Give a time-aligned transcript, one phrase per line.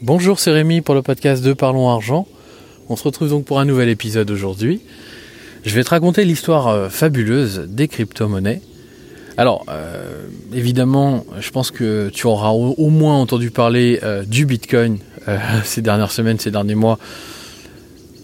[0.00, 2.28] Bonjour, c'est Rémi pour le podcast de Parlons Argent.
[2.88, 4.80] On se retrouve donc pour un nouvel épisode aujourd'hui.
[5.64, 8.62] Je vais te raconter l'histoire euh, fabuleuse des crypto-monnaies.
[9.36, 14.98] Alors, euh, évidemment, je pense que tu auras au, moins entendu parler euh, du Bitcoin
[15.64, 17.00] ces dernières semaines, ces derniers mois,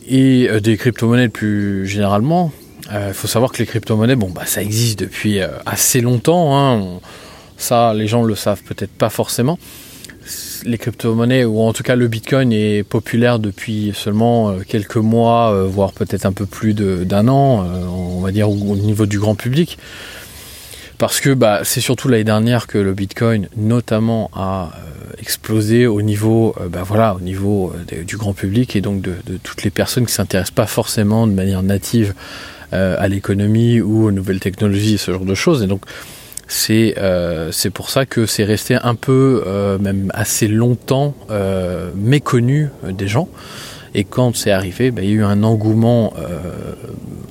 [0.08, 2.52] et des crypto-monnaies plus généralement.
[2.92, 6.56] Il faut savoir que les crypto-monnaies, bon, bah, ça existe depuis assez longtemps.
[6.56, 7.00] Hein.
[7.56, 9.58] ça, les gens le savent peut-être pas forcément
[10.64, 15.52] les crypto-monnaies, ou en tout cas le Bitcoin, est populaire depuis seulement euh, quelques mois,
[15.52, 19.18] euh, voire peut-être un peu plus d'un an, euh, on va dire au niveau du
[19.18, 19.78] grand public.
[20.98, 24.70] Parce que bah, c'est surtout l'année dernière que le Bitcoin, notamment, a
[25.18, 27.72] explosé au niveau, bah, voilà, au niveau
[28.06, 31.62] du grand public et donc de, toutes les personnes qui s'intéressent pas forcément de manière
[31.62, 32.14] native
[32.70, 35.62] à l'économie ou aux nouvelles technologies et ce genre de choses.
[35.64, 35.82] Et donc
[36.46, 42.70] c'est euh, pour ça que c'est resté un peu, euh, même assez longtemps, euh, méconnu
[42.88, 43.28] des gens.
[43.94, 46.14] Et quand c'est arrivé, bah, il y a eu un engouement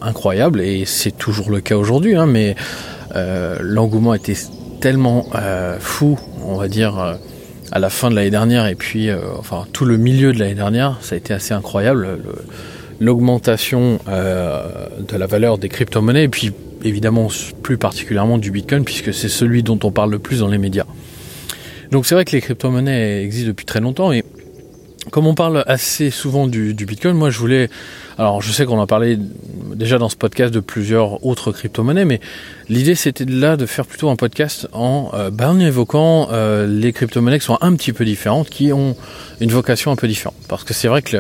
[0.02, 2.56] incroyable, et c'est toujours le cas aujourd'hui, hein, mais
[3.60, 4.38] l'engouement était
[4.80, 5.28] tellement
[5.80, 7.18] fou, on va dire,
[7.74, 11.00] à la fin de l'année dernière, et puis enfin tout le milieu de l'année dernière,
[11.02, 12.20] ça a été assez incroyable.
[13.04, 16.52] L'augmentation de la valeur des crypto-monnaies, et puis
[16.84, 17.28] évidemment
[17.62, 20.86] plus particulièrement du Bitcoin, puisque c'est celui dont on parle le plus dans les médias.
[21.92, 24.24] Donc c'est vrai que les crypto-monnaies existent depuis très longtemps et
[25.12, 27.70] comme on parle assez souvent du, Bitcoin, moi je voulais,
[28.18, 29.18] alors je sais qu'on a parlé
[29.76, 32.22] déjà dans ce podcast de plusieurs autres crypto-monnaies, mais
[32.70, 37.40] l'idée c'était là de faire plutôt un podcast en, euh, ben, évoquant euh, les crypto-monnaies
[37.40, 38.96] qui sont un petit peu différentes, qui ont
[39.42, 40.36] une vocation un peu différente.
[40.48, 41.18] Parce que c'est vrai que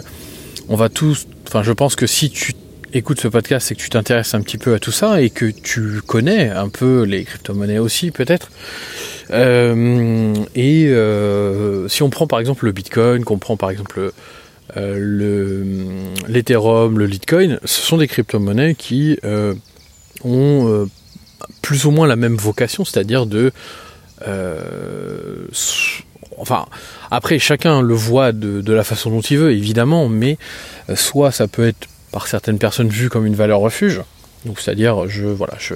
[0.69, 2.53] on va tous, enfin je pense que si tu
[2.93, 5.45] écoute ce podcast, c'est que tu t'intéresses un petit peu à tout ça et que
[5.45, 8.51] tu connais un peu les crypto-monnaies aussi, peut-être.
[9.31, 14.11] Euh, et euh, si on prend par exemple le Bitcoin, qu'on prend par exemple
[14.77, 15.65] euh, le
[16.27, 19.17] l'Ethereum, le Litecoin, ce sont des crypto-monnaies qui
[20.23, 20.87] ont
[21.61, 23.51] plus ou moins la même vocation, c'est-à-dire de
[26.37, 26.65] enfin,
[27.11, 30.37] après, chacun le voit de, la façon dont il veut, évidemment, mais
[30.95, 34.01] soit ça peut être par certaines personnes vu comme une valeur refuge.
[34.45, 35.75] Donc c'est-à-dire je voilà je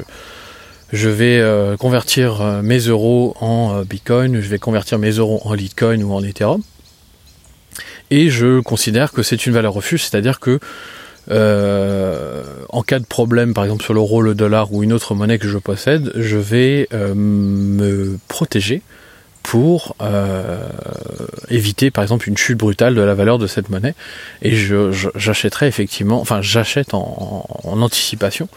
[0.93, 5.41] je vais euh, convertir euh, mes euros en euh, Bitcoin, je vais convertir mes euros
[5.43, 6.61] en Litecoin ou en Ethereum.
[8.09, 10.59] Et je considère que c'est une valeur refuge, c'est-à-dire que
[11.29, 15.49] en cas de problème, par exemple sur l'euro, le dollar ou une autre monnaie que
[15.49, 18.81] je possède, je vais me protéger
[19.47, 20.59] pour euh,
[21.49, 23.95] éviter par exemple une chute brutale de la valeur de cette monnaie.
[24.41, 24.53] Et
[25.15, 28.49] j'achèterai effectivement enfin j'achète en, anticipation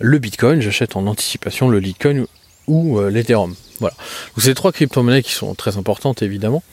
[0.00, 2.24] le bitcoin j'achète en anticipation le litecoin
[2.66, 3.54] ou euh, l'ethereum.
[3.78, 3.94] Voilà.
[4.34, 6.64] Donc c'est trois crypto-monnaies qui sont très importantes évidemment.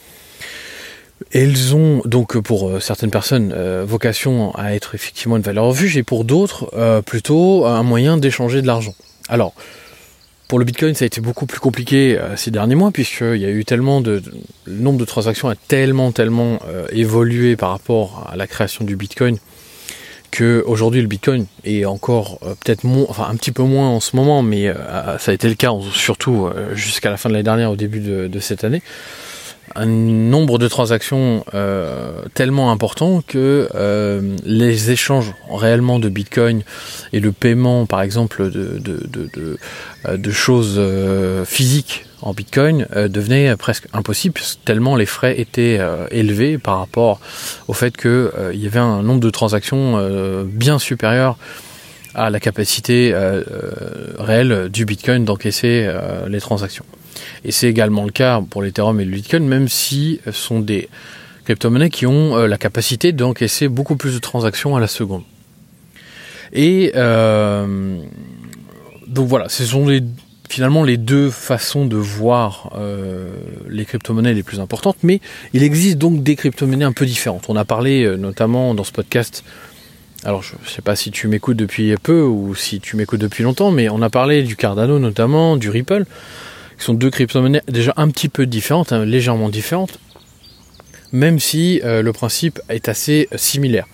[1.32, 3.54] Elles ont donc pour euh, certaines personnes
[3.84, 8.68] vocation à être effectivement une valeur refuge et pour d'autres plutôt un moyen d'échanger de
[8.68, 8.96] l'argent.
[9.28, 9.54] Alors
[10.50, 13.46] pour le Bitcoin, ça a été beaucoup plus compliqué euh, ces derniers mois, puisqu'il y
[13.46, 14.22] a eu tellement de,
[14.66, 18.96] Le nombre de transactions a tellement, tellement euh, évolué par rapport à la création du
[18.96, 19.38] Bitcoin,
[20.32, 24.16] que aujourd'hui le Bitcoin est encore euh, peut-être enfin un petit peu moins en ce
[24.16, 24.74] moment, mais
[25.20, 28.40] ça a été le cas surtout jusqu'à la fin de l'année dernière, au début de
[28.40, 28.82] cette année
[29.76, 36.64] un nombre de transactions euh, tellement important que euh, les échanges réellement de Bitcoin
[37.14, 39.58] et le paiement, par exemple, de, de, de,
[40.16, 40.80] de, choses
[41.46, 45.80] physiques en Bitcoin devenaient presque impossible tellement les frais étaient
[46.12, 47.20] élevés par rapport
[47.68, 49.98] au fait qu'il y avait un nombre de transactions
[50.46, 51.38] bien supérieur
[52.14, 53.14] à la capacité
[54.18, 55.90] réelle du Bitcoin d'encaisser
[56.28, 56.86] les transactions.
[57.46, 60.90] Et c'est également le cas pour l'Ethereum et le Bitcoin, même si ce sont des
[61.50, 65.24] crypto-monnaies qui ont euh, la capacité d'encaisser beaucoup plus de transactions à la seconde.
[66.54, 67.98] Et euh,
[69.08, 69.88] donc voilà, ce sont
[70.48, 73.32] finalement les deux façons de voir euh,
[73.68, 75.22] les crypto-monnaies les plus importantes, mais
[75.54, 77.46] il existe donc des crypto-monnaies un peu différentes.
[77.50, 79.44] On a parlé notamment dans ce podcast,
[80.24, 83.44] alors je ne sais pas si tu m'écoutes depuis peu ou si tu m'écoutes depuis
[83.44, 86.06] longtemps, mais on a parlé du Cardano notamment, du Ripple
[86.84, 90.00] sont deux crypto-monnaies déjà un petit peu différentes, hein, légèrement différentes,
[91.12, 93.86] même si euh, le principe est assez euh, similaire.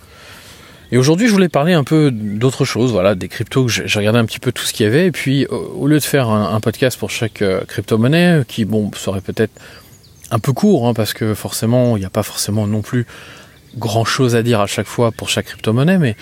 [0.92, 3.68] Et aujourd'hui, je voulais parler un peu d'autre chose, voilà, des cryptos.
[3.68, 6.04] J'ai regardé un petit peu tout ce qu'il y avait, et puis au lieu de
[6.04, 9.52] faire un, podcast pour chaque euh, crypto-monnaie, qui bon serait peut-être
[10.30, 13.08] un peu court, hein, parce que forcément, il n'y a pas forcément non plus
[13.78, 16.16] grand chose à dire à chaque fois pour chaque crypto-monnaie, mais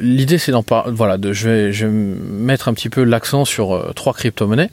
[0.00, 0.92] l'idée c'est d'en parler.
[0.94, 4.70] Voilà, de, je, vais, je vais mettre un petit peu l'accent sur trois crypto-monnaies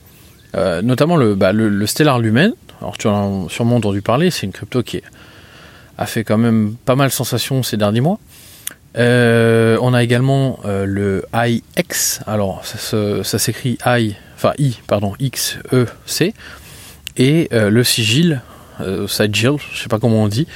[0.56, 2.54] euh, notamment le, bah, le, Stellar Lumen.
[2.82, 5.02] Alors tu en as sûrement entendu parler, c'est une crypto qui
[5.98, 8.20] a fait quand même pas mal sensation ces derniers mois.
[8.96, 16.34] on a également le IX, alors ça, s'écrit I, enfin I, pardon, X, E, C,
[17.18, 18.42] et le sigil,
[19.08, 20.48] sigil, je sais pas comment on dit,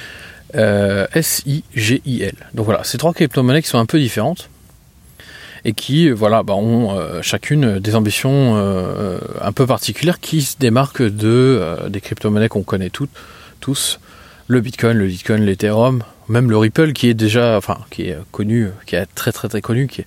[0.53, 2.35] S-I-G-I-L.
[2.53, 4.49] Donc voilà, ces trois crypto-monnaies qui sont un peu différentes
[5.65, 10.57] et qui voilà bah, ont euh, chacune des ambitions euh, un peu particulières qui se
[10.59, 13.11] démarquent de euh, des crypto-monnaies qu'on connaît toutes,
[13.59, 13.99] tous
[14.47, 18.69] le Bitcoin, le Bitcoin, l'Ethereum, même le Ripple qui est déjà enfin qui est connu,
[18.85, 20.05] qui est très très très connu, qui a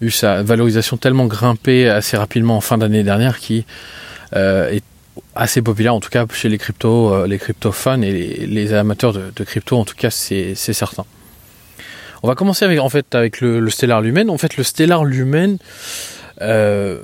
[0.00, 3.64] eu sa valorisation tellement grimpée assez rapidement en fin d'année dernière qui
[4.32, 4.82] est
[5.34, 8.12] assez populaire en tout cas chez les crypto les crypto fans et
[8.46, 11.04] les, amateurs de, de, crypto en tout cas c'est certain.
[12.22, 14.30] On va commencer avec, en fait, avec le, Stellar Lumen.
[14.30, 15.58] En fait, le Stellar Lumen
[16.42, 17.02] euh,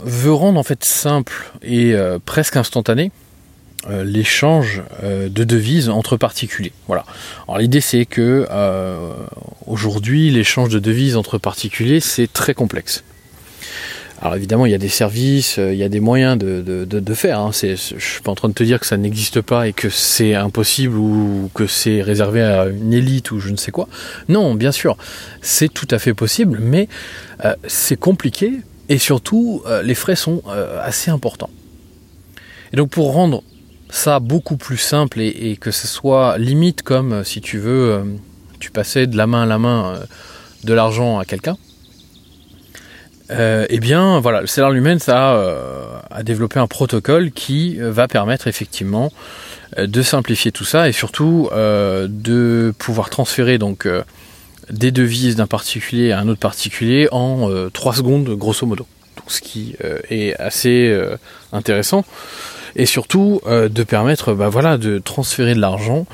[0.00, 3.10] veut rendre en fait simple et euh, presque instantané
[3.88, 6.72] euh, l'échange de devises entre particuliers.
[6.86, 7.04] Voilà.
[7.48, 8.46] Alors l'idée c'est que
[9.66, 13.04] aujourd'hui l'échange de devises entre particuliers c'est très complexe.
[14.20, 17.14] Alors évidemment, il y a des services, euh, il y a des moyens de, de,
[17.14, 17.38] faire.
[17.40, 17.50] Hein.
[17.52, 20.34] je suis pas en train de te dire que ça n'existe pas et que c'est
[20.34, 23.88] impossible ou que c'est réservé à une élite ou je ne sais quoi.
[24.28, 24.96] Non, bien sûr,
[25.42, 26.88] c'est tout à fait possible, mais
[27.44, 28.52] euh, c'est compliqué
[28.88, 30.42] et surtout euh, les frais sont
[30.82, 31.50] assez importants.
[32.72, 33.42] Et donc pour rendre
[33.90, 38.02] ça beaucoup plus simple et que ce soit limite comme si tu veux,
[38.58, 40.00] tu passais de la main à la main
[40.64, 41.56] de l'argent à quelqu'un
[43.30, 47.90] euh, eh bien, voilà, le Stellar Lumen ça, euh, a développé un protocole qui euh,
[47.90, 49.12] va permettre effectivement
[49.76, 53.88] de simplifier tout ça et surtout de pouvoir transférer donc
[54.70, 58.86] des devises d'un particulier à un autre particulier en 3 secondes grosso modo.
[59.16, 59.74] Donc, ce qui
[60.08, 60.96] est assez
[61.52, 62.04] intéressant
[62.76, 66.06] et surtout de permettre bah, voilà, de transférer de l'argent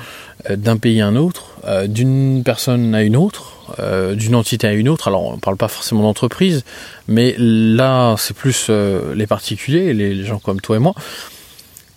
[0.49, 1.51] d'un pays à un autre,
[1.85, 5.07] d'une personne à une autre, euh, d'une entité à une autre.
[5.07, 6.63] Alors on ne parle pas forcément d'entreprise,
[7.07, 10.93] mais là c'est plus euh, les particuliers, les, gens comme toi et moi.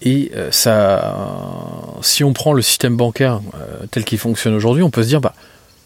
[0.03, 1.17] Et euh, ça,
[2.03, 3.41] si on prend le système bancaire
[3.91, 5.35] tel qu'il fonctionne aujourd'hui, on peut se dire bah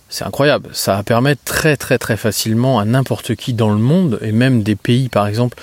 [0.08, 4.18] c'est incroyable, ça va permettre très très très facilement à n'importe qui dans le monde
[4.22, 5.56] et même des pays par exemple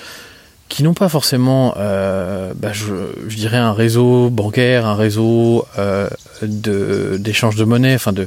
[0.68, 2.94] qui n'ont pas forcément, bah, je,
[3.34, 5.64] dirais, un réseau bancaire, un réseau
[6.42, 8.26] d'échange de, de monnaie, enfin de,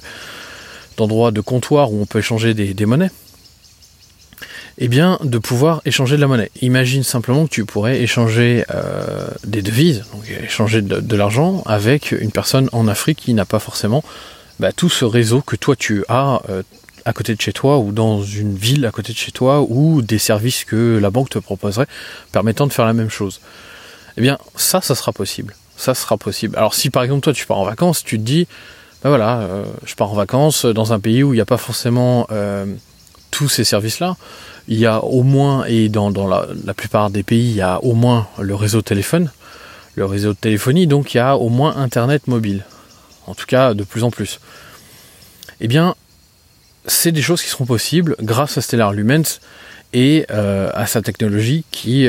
[0.97, 3.11] d'endroits de comptoir où on peut échanger des, monnaies,
[4.77, 6.51] eh bien de pouvoir échanger de la monnaie.
[6.61, 12.31] Imagine simplement que tu pourrais échanger euh, des devises, donc échanger de, l'argent avec une
[12.31, 14.03] personne en Afrique qui n'a pas forcément
[14.59, 16.63] bah, tout ce réseau que toi tu as euh,
[17.05, 20.01] à côté de chez toi ou dans une ville à côté de chez toi ou
[20.01, 21.88] des services que la banque te proposerait
[22.31, 23.41] permettant de faire la même chose.
[24.17, 25.55] Eh bien ça, sera possible.
[25.77, 26.55] Ça sera possible.
[26.57, 28.47] Alors si par exemple toi tu pars en vacances, tu te dis
[29.03, 31.57] ben voilà, euh, je pars en vacances dans un pays où il n'y a pas
[31.57, 32.65] forcément euh,
[33.31, 34.15] tous ces services-là.
[34.68, 37.94] Il y a au moins, et dans, la, plupart des pays, il y a au
[37.94, 39.31] moins le réseau téléphone,
[39.95, 42.63] le réseau de téléphonie, donc il y a au moins Internet mobile.
[43.25, 44.39] En tout cas, de plus en plus.
[45.62, 45.95] Eh bien,
[46.86, 49.39] c'est des choses qui seront possibles grâce à Stellar Lumens
[49.94, 52.07] et euh, à sa technologie qui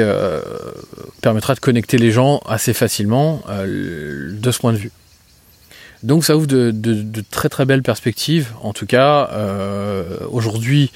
[1.23, 4.93] permettra de connecter les gens assez facilement de ce point de vue.
[6.03, 8.49] Donc ça ouvre de, très très belles perspectives.
[8.63, 10.91] En tout cas, euh, aujourd'hui,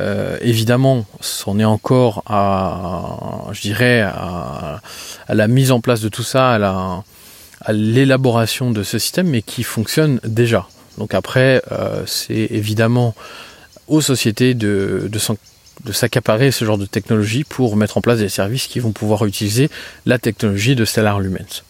[0.00, 4.80] euh, évidemment, c'en est encore à, je dirais, à,
[5.28, 6.54] la mise en place de tout ça,
[7.64, 10.66] à l'élaboration de ce système, mais qui fonctionne déjà.
[10.98, 13.14] Donc après, euh, c'est évidemment
[13.88, 15.10] aux sociétés de
[15.92, 19.70] s'accaparer ce genre de technologie pour mettre en place des services qui vont pouvoir utiliser
[20.04, 21.62] la technologie de Stellar Lumens.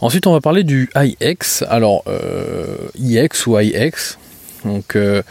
[0.00, 1.64] Ensuite, on va parler du IX.
[1.68, 4.18] Alors, euh, IX ou IX.
[4.64, 5.22] Donc, euh,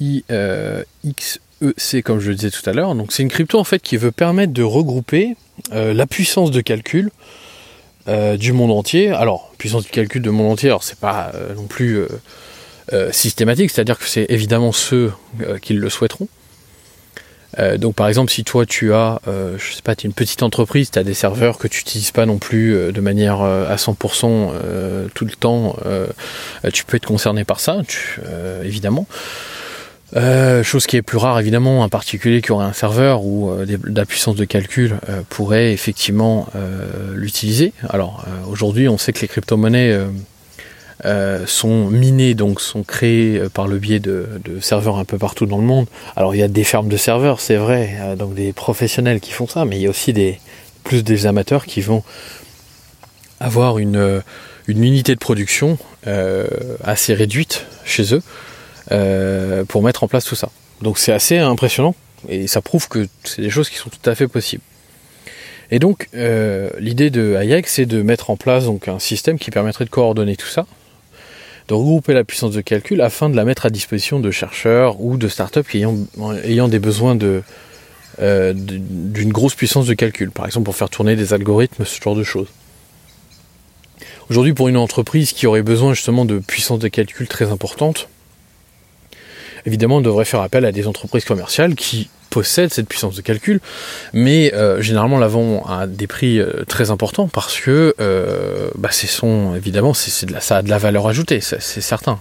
[0.00, 2.94] IXEC, comme je le disais tout à l'heure.
[2.94, 5.36] Donc, c'est une crypto en fait qui veut permettre de regrouper
[5.72, 7.10] euh, la puissance de calcul
[8.38, 9.10] du monde entier.
[9.10, 12.06] Alors, puissance de calcul du monde entier, alors c'est pas non plus
[13.12, 15.12] systématique, c'est-à-dire que c'est évidemment ceux
[15.62, 16.26] qui le souhaiteront.
[17.58, 20.42] Euh, donc par exemple si toi tu as, euh, je sais pas, tu une petite
[20.42, 23.76] entreprise, tu as des serveurs que tu n'utilises pas non plus euh, de manière à
[23.76, 24.50] 100%
[25.14, 25.76] tout le temps,
[26.72, 27.78] tu peux être concerné par ça,
[28.62, 29.06] évidemment.
[30.62, 34.04] chose qui est plus rare évidemment, un particulier qui aurait un serveur ou de la
[34.04, 36.48] puissance de calcul pourrait effectivement
[37.14, 37.72] l'utiliser.
[37.88, 39.98] Alors aujourd'hui on sait que les crypto-monnaies
[41.06, 44.28] euh, sont minés, donc sont créés euh, par le biais de,
[44.60, 45.86] serveurs un peu partout dans le monde.
[46.14, 49.32] Alors il y a des fermes de serveurs, c'est vrai, euh, donc des professionnels qui
[49.32, 50.38] font ça, mais il y a aussi des
[50.84, 52.02] plus des amateurs qui vont
[53.38, 54.22] avoir une,
[54.66, 55.78] une unité de production
[56.82, 58.22] assez réduite chez eux
[59.68, 60.50] pour mettre en place tout ça.
[60.82, 61.94] Donc c'est assez impressionnant
[62.28, 64.62] et ça prouve que c'est des choses qui sont tout à fait possibles.
[65.70, 69.84] Et donc l'idée de Hayek c'est de mettre en place donc un système qui permettrait
[69.84, 70.66] de coordonner tout ça,
[71.70, 75.16] de regrouper la puissance de calcul afin de la mettre à disposition de chercheurs ou
[75.16, 75.94] de startups ayant,
[76.42, 77.44] ayant des besoins de,
[78.20, 82.16] euh, d'une grosse puissance de calcul, par exemple pour faire tourner des algorithmes, ce genre
[82.16, 82.48] de choses.
[84.30, 88.08] Aujourd'hui, pour une entreprise qui aurait besoin justement de puissance de calcul très importante,
[89.64, 93.60] évidemment, on devrait faire appel à des entreprises commerciales qui possèdent cette puissance de calcul,
[94.12, 97.94] mais euh, généralement la vendent à des prix euh, très importants parce que
[98.76, 102.20] bah, sont évidemment c'est de la, ça a de la valeur ajoutée, c'est certain.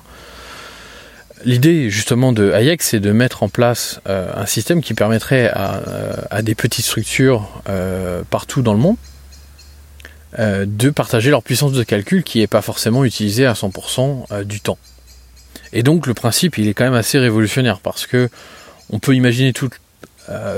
[1.45, 5.81] L'idée justement de Hayek, c'est de mettre en place euh, un système qui permettrait à,
[5.87, 8.97] euh, des petites structures euh, partout dans le monde
[10.37, 14.77] de partager leur puissance de calcul qui n'est pas forcément utilisée à 100% du temps.
[15.73, 18.29] Et donc le principe, il est quand même assez révolutionnaire parce que
[18.91, 19.53] on peut imaginer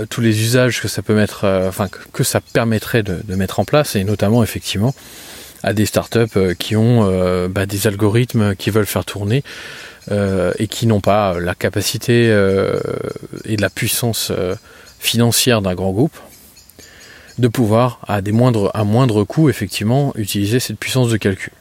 [0.09, 3.95] tous les usages que ça peut mettre, enfin que, ça permettrait de, mettre en place
[3.95, 4.93] et notamment effectivement
[5.63, 9.43] à des startups qui ont bah, des algorithmes qui veulent faire tourner
[10.09, 12.79] euh, et qui n'ont pas la capacité euh,
[13.45, 14.55] et la puissance euh,
[14.99, 16.17] financière d'un grand groupe
[17.37, 21.53] de pouvoir à des moindres à moindre coût effectivement utiliser cette puissance de calcul.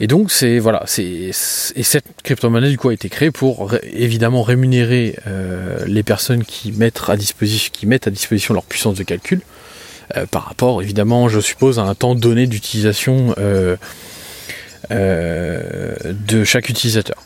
[0.00, 4.42] Et donc c'est voilà, c'est et cette crypto-monnaie du coup a été créée pour évidemment
[4.42, 5.16] rémunérer
[5.86, 9.40] les personnes qui mettent à disposition qui mettent à disposition leur puissance de calcul
[10.30, 13.34] par rapport évidemment, je suppose, à un temps donné d'utilisation
[14.90, 17.22] euh, de chaque utilisateur.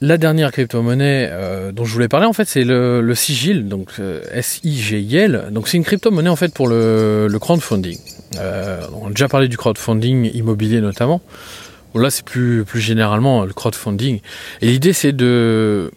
[0.00, 4.20] La dernière crypto-monnaie euh, dont je voulais parler, en fait, c'est le, Sigil, donc euh,
[4.32, 5.48] S-I-G-I-L.
[5.52, 7.98] Donc, c'est une crypto-monnaie en fait pour le, crowdfunding.
[8.36, 11.20] On a déjà parlé du crowdfunding immobilier notamment.
[11.94, 14.20] là, c'est plus plus généralement le crowdfunding.
[14.60, 15.90] Et l'idée, c'est de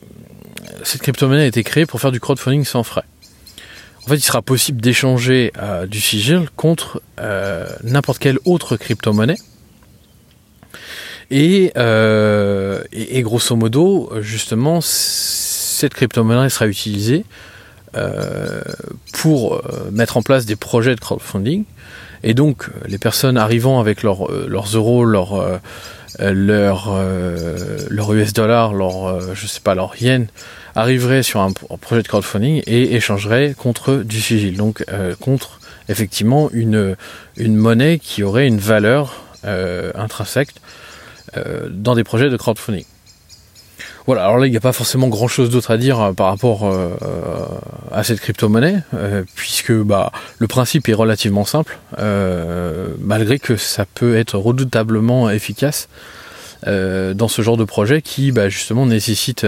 [0.84, 3.04] cette crypto-monnaie a été créée pour faire du crowdfunding sans frais.
[4.06, 5.52] En fait, il sera possible d'échanger
[5.88, 7.02] du sigil contre
[7.84, 9.38] n'importe quelle autre crypto-monnaie
[11.34, 17.26] euh, et, et, grosso modo, justement, cette crypto-monnaie sera utilisée
[17.96, 18.62] euh,
[19.14, 21.64] pour euh, mettre en place des projets de crowdfunding.
[22.24, 24.28] Et donc, les personnes arrivant avec leurs
[24.75, 25.60] euros, leurs
[26.20, 26.94] leur,
[28.13, 30.28] US dollar, leur, je sais pas, leur yen,
[30.75, 34.58] arriveraient sur un, projet de crowdfunding et échangeraient contre du sigil.
[34.58, 34.86] Donc,
[35.20, 35.60] contre
[35.90, 36.96] effectivement une,
[37.40, 40.54] monnaie qui aurait une valeur intrinsèque
[41.38, 42.84] euh, dans des projets de crowdfunding.
[44.12, 46.27] Voilà, alors là, il n'y a pas forcément grand chose d'autre à dire euh, par
[46.27, 46.89] rapport euh,
[47.94, 48.84] à cette crypto-monnaie,
[49.36, 51.80] puisque bah, le principe est relativement simple,
[53.00, 55.88] malgré que ça peut être redoutablement efficace
[56.65, 59.48] dans ce genre de projet qui, bah, justement, nécessite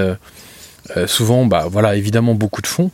[1.07, 2.89] souvent, bah, voilà, évidemment, beaucoup de fonds,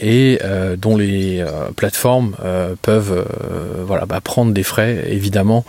[0.00, 3.26] et euh, dont les euh, plateformes euh, peuvent
[3.84, 5.64] voilà, bah, prendre des frais, évidemment,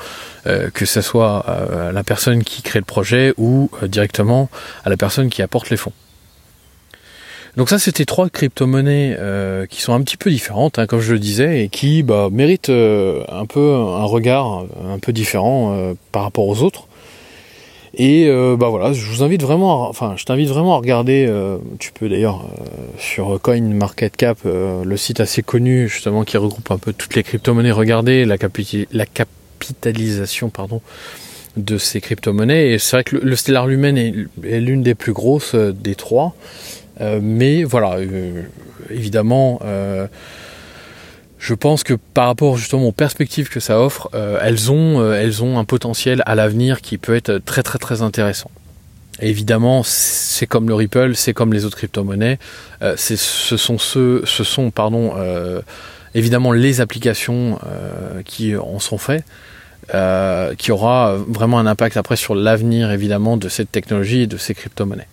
[0.73, 4.49] que ce soit à la personne qui crée le projet ou directement
[4.83, 5.91] à la personne qui apporte les fonds.
[7.55, 9.17] Donc ça, c'était trois crypto-monnaies
[9.69, 12.69] qui sont un petit peu différentes, hein, comme je le disais, et qui bah, méritent
[12.69, 16.88] un peu un regard un peu différent par rapport aux autres.
[17.95, 21.25] Et euh, bah voilà, je vous invite vraiment, à, enfin, je t'invite vraiment à regarder.
[21.27, 22.65] Euh, tu peux d'ailleurs euh,
[22.97, 27.71] sur CoinMarketCap, le site assez connu justement qui regroupe un peu toutes les crypto-monnaies.
[27.71, 28.37] Regarder la,
[29.05, 30.81] capitalisation, pardon,
[31.57, 32.73] de ces crypto-monnaies.
[32.73, 36.35] Et c'est vrai que le, Stellar Lumen est, est l'une des plus grosses des trois.
[37.21, 37.97] mais voilà,
[38.89, 39.59] évidemment
[41.39, 45.13] je pense que par rapport justement aux perspectives que ça offre, euh, elles, ont, euh,
[45.13, 48.51] elles ont un potentiel à l'avenir qui peut être très très très intéressant.
[49.21, 52.39] évidemment, c'est comme le Ripple, c'est comme les autres crypto-monnaies.
[52.81, 55.13] Euh, ce sont ceux, ce sont pardon,
[56.13, 57.59] évidemment les applications
[58.25, 59.25] qui en sont faites,
[60.57, 64.53] qui aura vraiment un impact après sur l'avenir évidemment de cette technologie et de ces
[64.53, 65.07] crypto-monnaies.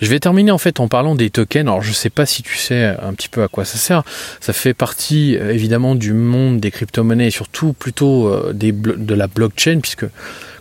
[0.00, 1.62] Je vais terminer en fait en parlant des tokens.
[1.62, 4.02] Alors je sais pas si tu sais un petit peu à quoi ça sert.
[4.40, 9.26] Ça fait partie euh, évidemment du monde des crypto-monnaies et surtout plutôt euh, de la
[9.26, 10.06] blockchain puisque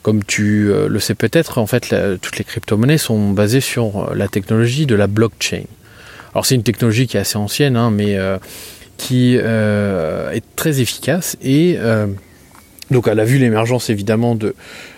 [0.01, 4.27] comme tu euh, le sais peut-être, en fait, toutes les crypto-monnaies sont basées sur la
[4.27, 5.63] technologie de la blockchain.
[6.33, 8.17] Alors c'est une technologie qui est assez ancienne, hein, mais
[8.97, 11.77] qui est très efficace et
[12.89, 14.55] donc elle a vu l'émergence évidemment de,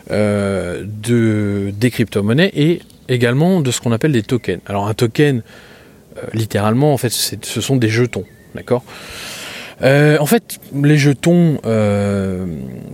[0.10, 4.62] de des crypto-monnaies et également de ce qu'on appelle des tokens.
[4.66, 5.42] Alors un token,
[6.18, 8.84] euh, littéralement, en fait, ce sont des jetons, d'accord?
[9.82, 11.58] En fait, les jetons,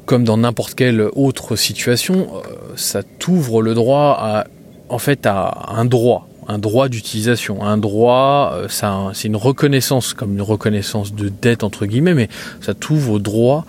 [0.07, 2.29] comme dans n'importe quelle autre situation,
[2.75, 4.47] ça t'ouvre le droit à,
[4.87, 7.63] en fait, à un droit un droit d'utilisation.
[7.63, 8.67] Un droit, euh,
[9.13, 12.27] c'est une reconnaissance, comme une reconnaissance de dette entre guillemets, mais
[12.59, 13.65] ça t'ouvre droit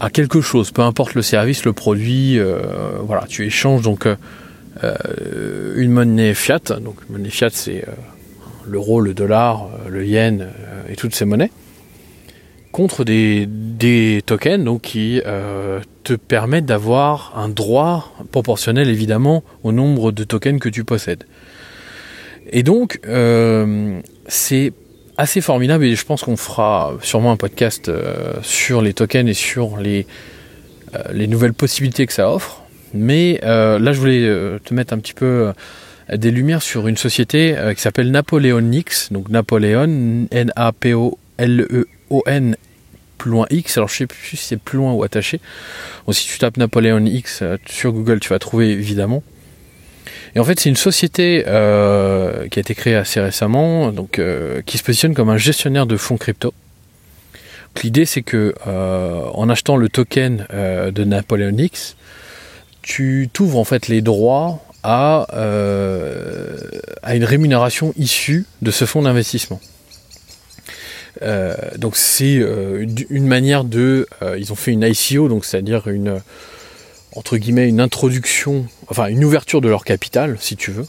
[0.00, 2.58] à quelque chose, peu importe le service, le produit, euh,
[3.06, 4.16] voilà, tu échanges donc euh,
[5.76, 7.84] une monnaie fiat, donc monnaie fiat c'est
[8.66, 10.48] l'euro, le dollar, le yen
[10.88, 11.50] et toutes ces monnaies,
[12.72, 15.20] contre des, tokens qui
[16.02, 21.24] te permettent d'avoir un droit proportionnel évidemment au nombre de tokens que tu possèdes.
[22.50, 24.72] Et donc, euh, c'est
[25.16, 29.34] assez formidable et je pense qu'on fera sûrement un podcast euh, sur les tokens et
[29.34, 30.02] sur euh,
[31.12, 32.61] les nouvelles possibilités que ça offre.
[32.94, 35.52] Mais là, je voulais te mettre un petit peu
[36.12, 39.12] des lumières sur une société qui s'appelle Napoleonix.
[39.12, 41.16] Donc Napoléon, N-A-P-O-L-E-O-N
[43.18, 45.40] plus loin X, alors je sais plus si c'est plus loin ou attaché.
[46.10, 49.22] Si tu tapes Napoléon X sur Google, tu vas trouver évidemment.
[50.34, 54.62] Et en fait, c'est une société euh, qui a été créée assez récemment, donc euh,
[54.64, 56.54] qui se positionne comme un gestionnaire de fonds crypto.
[57.82, 61.96] L'idée, c'est que euh, en achetant le token de Napoleon X,
[62.82, 65.26] tu t'ouvres en fait les droits à,
[67.02, 69.60] à une rémunération issue de ce fonds d'investissement.
[71.76, 72.34] donc c'est
[73.10, 76.20] une manière de, ils ont fait une ICO, donc c'est-à-dire une
[77.14, 80.86] entre guillemets une introduction, enfin une ouverture de leur capital, si tu veux.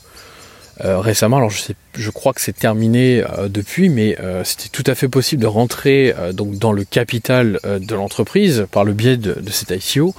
[0.81, 4.69] Euh, récemment, alors je, sais, je crois que c'est terminé euh, depuis, mais euh, c'était
[4.69, 9.17] tout à fait possible de rentrer donc dans le capital de l'entreprise par le biais
[9.17, 10.15] de, de cet ICO.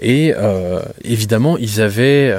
[0.00, 0.32] Et
[1.02, 2.34] évidemment, ils avaient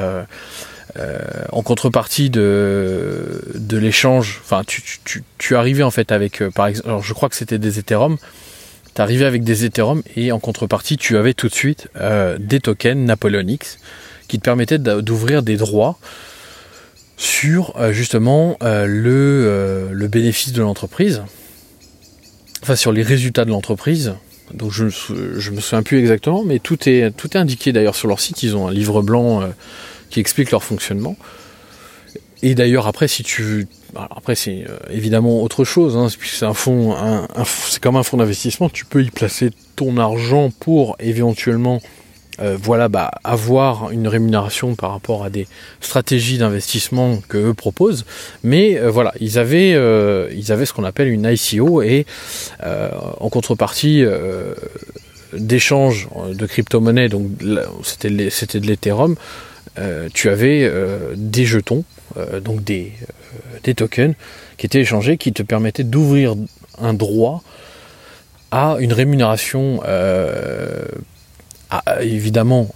[1.52, 6.88] en contrepartie de, de l'échange, enfin tu, tu, tu, arrivais en fait avec, par exemple,
[6.88, 8.18] alors je crois que c'était des Ethereum,
[8.96, 12.62] tu arrivais avec des Ethereum et en contrepartie, tu avais tout de suite euh, des
[12.62, 13.78] tokens Napoleon X
[14.30, 16.00] qui te permettaient d'ouvrir des droits
[17.18, 21.24] sur euh, justement euh, le, le, bénéfice de l'entreprise,
[22.62, 24.16] enfin sur les résultats de l'entreprise.
[24.54, 28.08] Donc je, je me souviens plus exactement, mais tout est, tout est indiqué d'ailleurs sur
[28.08, 28.44] leur site.
[28.44, 29.42] Ils ont un livre blanc
[30.10, 31.18] qui explique leur fonctionnement.
[32.42, 36.96] Et d'ailleurs, après, si tu, après c'est euh, évidemment autre chose, hein, c'est un fonds,
[37.46, 38.70] c'est comme un fonds d'investissement.
[38.70, 41.82] Tu peux y placer ton argent pour éventuellement,
[42.40, 45.48] euh, voilà, bah, avoir une rémunération par rapport à des
[45.82, 48.06] stratégies d'investissement que eux proposent.
[48.44, 49.72] Mais euh, voilà, ils avaient,
[50.36, 52.06] ils avaient ce qu'on appelle une ICO et
[52.64, 54.04] en contrepartie
[55.34, 57.28] d'échange de crypto-monnaies, donc
[57.84, 59.16] c'était de l'Ethereum.
[60.14, 60.72] tu avais
[61.16, 61.84] des jetons
[62.18, 62.88] euh, donc euh,
[63.64, 64.16] des tokens
[64.58, 66.36] qui étaient échangés, qui te permettaient d'ouvrir
[66.80, 67.44] un droit
[68.52, 69.82] à une rémunération
[71.88, 72.70] euh, évidemment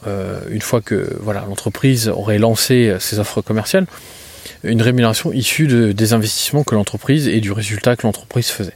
[0.50, 3.86] une fois que voilà l'entreprise aurait lancé ses offres commerciales
[4.64, 8.74] une rémunération issue de, des investissements que l'entreprise et du résultat que l'entreprise faisait.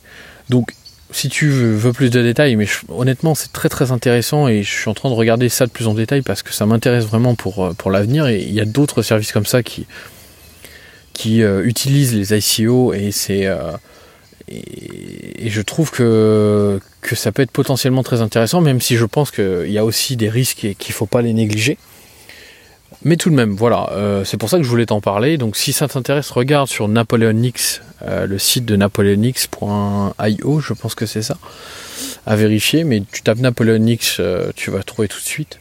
[0.50, 0.74] Donc
[1.12, 4.90] si tu veux plus de détails, mais honnêtement c'est très très intéressant et je suis
[4.90, 7.74] en train de regarder ça de plus en détail parce que ça m'intéresse vraiment pour,
[7.78, 9.86] pour l'avenir et il y a d'autres services comme ça qui,
[11.44, 13.72] euh, utilisent les ICO et c'est euh,
[14.48, 19.30] et, je trouve que, que ça peut être potentiellement très intéressant, même si je pense
[19.30, 21.78] qu'il y a aussi des risques et qu'il ne faut pas les négliger.
[23.04, 25.38] Mais tout de même, voilà, euh, c'est pour ça que je voulais t'en parler.
[25.38, 31.22] Donc si ça t'intéresse, regarde sur Napoleonix, le site de napoleonix.io, je pense que c'est
[31.22, 31.38] ça,
[32.26, 32.84] à vérifier.
[32.84, 34.22] Mais tu tapes Napoleonix,
[34.56, 35.60] tu vas trouver tout de suite.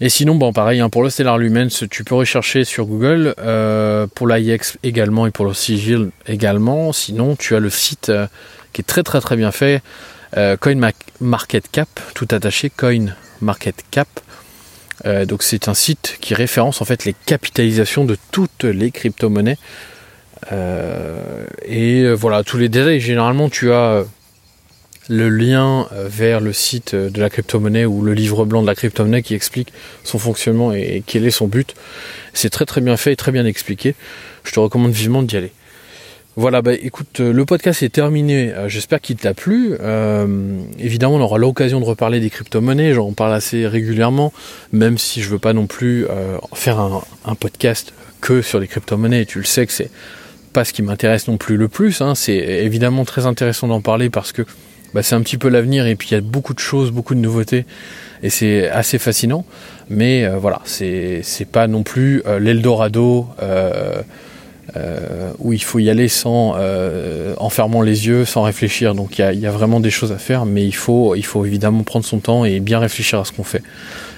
[0.00, 4.06] Et sinon, bon, pareil, hein, pour le Stellar Lumens, tu peux rechercher sur Google, euh,
[4.14, 6.92] pour l'IX également et pour le Sigil également.
[6.92, 8.26] Sinon, tu as le site euh,
[8.72, 9.82] qui est très très très bien fait,
[10.36, 10.76] euh, Coin
[11.20, 14.08] Market Cap, tout attaché, Coin Market Cap.
[15.26, 19.58] donc c'est un site qui référence en fait les capitalisations de toutes les crypto-monnaies.
[21.66, 24.04] et voilà, tous les détails, généralement tu as
[25.12, 28.74] le lien euh, vers le site de la crypto-monnaie ou le livre blanc de la
[28.74, 29.72] crypto-monnaie qui explique
[30.04, 31.74] son fonctionnement et quel est son but.
[32.32, 33.94] C'est très très bien fait et très bien expliqué.
[34.44, 35.52] Je te recommande vivement d'y aller.
[36.36, 38.54] Voilà, bah écoute, euh, le podcast est terminé.
[38.54, 39.74] Euh, j'espère qu'il t'a plu.
[40.78, 42.94] évidemment, on aura l'occasion de reparler des crypto-monnaies.
[42.94, 44.32] J'en parle assez régulièrement,
[44.72, 46.06] même si je veux pas non plus
[46.54, 49.26] faire un, un, podcast que sur les crypto-monnaies.
[49.26, 49.90] Tu le sais que c'est
[50.54, 52.00] pas ce qui m'intéresse non plus le plus.
[52.00, 52.14] Hein.
[52.14, 54.46] C'est évidemment très intéressant d'en parler parce que
[54.94, 57.14] bah, c'est un petit peu l'avenir et puis il y a beaucoup de choses, beaucoup
[57.14, 57.64] de nouveautés
[58.22, 59.44] et c'est assez fascinant.
[59.90, 64.02] Mais euh, voilà, c'est pas non plus euh, l'Eldorado euh,
[65.38, 66.54] où il faut y aller sans
[67.36, 68.94] en fermant les yeux, sans réfléchir.
[68.94, 71.82] Donc il y a, vraiment des choses à faire, mais il faut, il faut évidemment
[71.82, 73.62] prendre son temps et bien réfléchir à ce qu'on fait.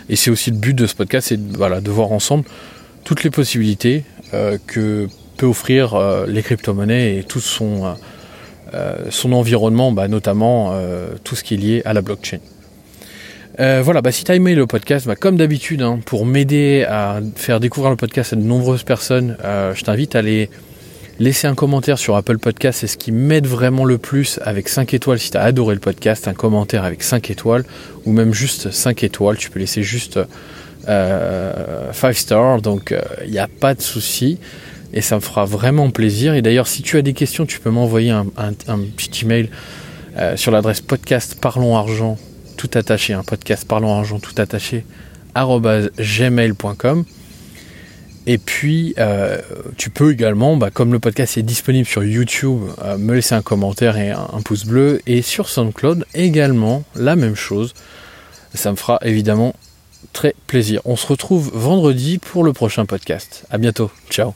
[0.09, 2.45] Et c'est aussi le but de ce podcast, c'est voilà, de voir ensemble
[3.05, 4.05] toutes les possibilités
[4.67, 5.09] que
[5.39, 7.97] peut offrir les crypto-monnaies et tout son,
[9.11, 10.73] son environnement, bah, notamment
[11.23, 12.39] tout ce qui est lié à la blockchain.
[13.61, 16.85] Euh, voilà, bah, si tu as aimé le podcast, bah, comme d'habitude, hein, pour m'aider
[16.89, 20.51] à faire découvrir le podcast à de nombreuses personnes, euh, je t'invite à aller
[21.21, 22.81] laisser un commentaire sur Apple Podcast.
[22.81, 25.21] C'est ce qui m'aide vraiment le plus avec 5 étoiles.
[25.21, 27.65] Si tu as adoré le podcast, un commentaire avec 5 étoiles
[28.05, 29.37] ou même juste 5 étoiles.
[29.37, 30.19] Tu peux laisser juste
[30.85, 32.93] 5 euh, stars, donc
[33.25, 34.39] il n'y a pas de souci.
[34.95, 36.35] Et ça me fera vraiment plaisir.
[36.35, 38.25] Et d'ailleurs, si tu as des questions, tu peux m'envoyer un,
[38.97, 39.51] petit email
[40.37, 42.17] sur l'adresse podcast parlons argent
[42.57, 44.85] tout attaché, un podcast parlons argent tout attaché,
[45.37, 47.05] gmail.com.
[48.27, 49.39] Et puis, euh,
[49.77, 53.43] tu peux également, bah, comme le podcast est disponible sur YouTube, euh, me laisser un
[53.43, 55.03] commentaire et un, pouce bleu.
[55.07, 57.75] Et sur SoundCloud également, la même chose.
[58.55, 59.55] Ça me fera évidemment
[60.13, 60.81] très plaisir.
[60.85, 63.45] On se retrouve vendredi pour le prochain podcast.
[63.51, 63.91] À bientôt.
[64.09, 64.35] Ciao.